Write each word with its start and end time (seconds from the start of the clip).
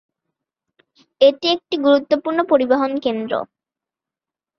এটি 1.21 1.47
একটি 1.55 1.75
গুরুত্বপূর্ণ 1.77 2.39
পরিবহন 2.51 2.91
কেন্দ্র। 3.05 3.33